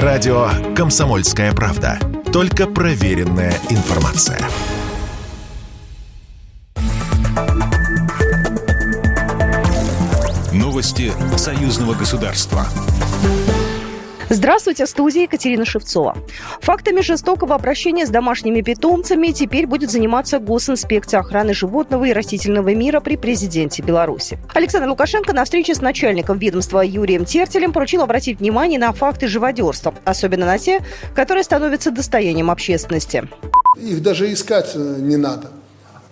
[0.00, 1.98] Радио «Комсомольская правда».
[2.32, 4.38] Только проверенная информация.
[10.50, 12.66] Новости союзного государства.
[14.28, 16.16] Здравствуйте, в студии Екатерина Шевцова.
[16.60, 23.00] Фактами жестокого обращения с домашними питомцами теперь будет заниматься Госинспекция охраны животного и растительного мира
[23.00, 24.38] при президенте Беларуси.
[24.54, 29.94] Александр Лукашенко на встрече с начальником ведомства Юрием Тертелем поручил обратить внимание на факты живодерства,
[30.04, 30.80] особенно на те,
[31.14, 33.28] которые становятся достоянием общественности.
[33.76, 35.50] Их даже искать э, не надо.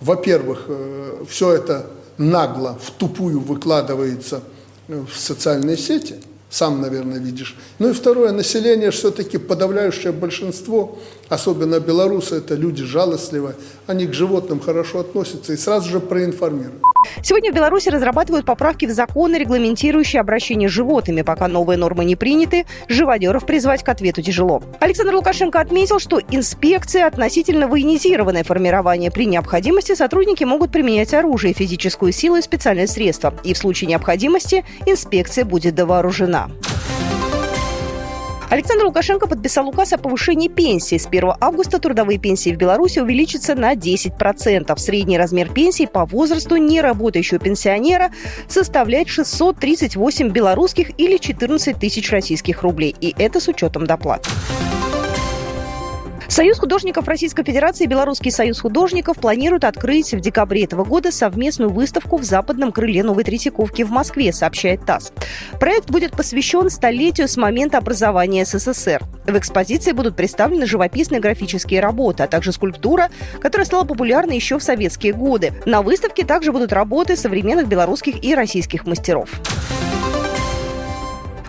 [0.01, 4.41] Во-первых, э, все это нагло, в тупую выкладывается
[4.87, 6.15] э, в социальные сети–
[6.51, 7.55] сам, наверное, видишь.
[7.79, 13.55] Ну и второе, население все-таки подавляющее большинство, особенно белорусы, это люди жалостливые,
[13.87, 16.83] они к животным хорошо относятся и сразу же проинформируют.
[17.21, 21.21] Сегодня в Беларуси разрабатывают поправки в законы, регламентирующие обращение с животными.
[21.21, 24.61] Пока новые нормы не приняты, живодеров призвать к ответу тяжело.
[24.79, 29.11] Александр Лукашенко отметил, что инспекция относительно военизированное формирование.
[29.11, 33.33] При необходимости сотрудники могут применять оружие, физическую силу и специальные средства.
[33.43, 36.49] И в случае необходимости инспекция будет довооружена.
[38.51, 40.97] Александр Лукашенко подписал указ о повышении пенсии.
[40.97, 44.77] С 1 августа трудовые пенсии в Беларуси увеличатся на 10%.
[44.77, 48.11] Средний размер пенсии по возрасту неработающего пенсионера
[48.49, 52.93] составляет 638 белорусских или 14 тысяч российских рублей.
[52.99, 54.27] И это с учетом доплат.
[56.31, 61.69] Союз художников Российской Федерации и Белорусский союз художников планируют открыть в декабре этого года совместную
[61.69, 65.11] выставку в западном крыле Новой Третьяковки в Москве, сообщает ТАСС.
[65.59, 69.03] Проект будет посвящен столетию с момента образования СССР.
[69.25, 73.09] В экспозиции будут представлены живописные графические работы, а также скульптура,
[73.41, 75.51] которая стала популярной еще в советские годы.
[75.65, 79.29] На выставке также будут работы современных белорусских и российских мастеров.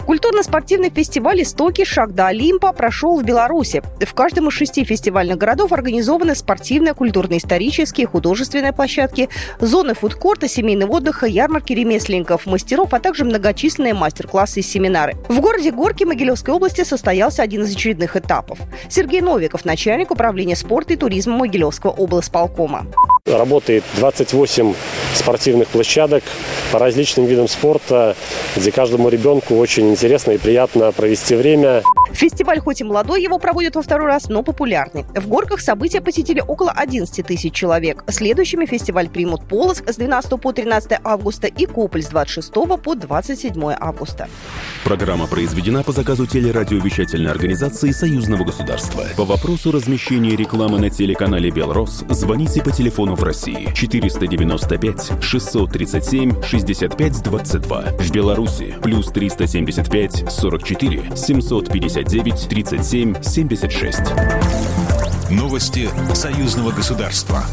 [0.07, 1.85] Культурно-спортивный фестиваль «Истоки.
[1.85, 3.83] Шаг до Олимпа» прошел в Беларуси.
[4.01, 9.29] В каждом из шести фестивальных городов организованы спортивные, культурно-исторические, художественные площадки,
[9.61, 15.15] зоны фудкорта, семейного отдыха, ярмарки ремесленников, мастеров, а также многочисленные мастер-классы и семинары.
[15.29, 18.59] В городе Горки Могилевской области состоялся один из очередных этапов.
[18.89, 22.87] Сергей Новиков, начальник управления спорта и туризма Могилевского облсполкома.
[23.25, 24.75] Работает 28
[25.15, 26.23] спортивных площадок
[26.71, 28.17] по различным видам спорта,
[28.57, 31.83] где каждому ребенку очень интересно и приятно провести время.
[32.13, 35.05] Фестиваль хоть и молодой, его проводят во второй раз, но популярный.
[35.15, 38.05] В горках события посетили около 11 тысяч человек.
[38.09, 43.75] Следующими фестиваль примут Полоск с 12 по 13 августа и Копль с 26 по 27
[43.79, 44.29] августа.
[44.85, 49.05] Программа произведена по заказу телерадиовещательной организации Союзного государства.
[49.17, 57.23] По вопросу размещения рекламы на телеканале «Белрос» звоните по телефону в России 495 637 65
[57.23, 57.83] 22.
[57.99, 64.01] В Беларуси плюс 375 44 759 37 76.
[65.31, 67.45] Новости союзного государства.